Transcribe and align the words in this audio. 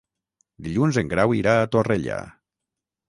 Dilluns 0.67 0.97
en 1.01 1.11
Grau 1.13 1.35
irà 1.41 1.53
a 1.59 1.69
Torrella. 1.77 2.17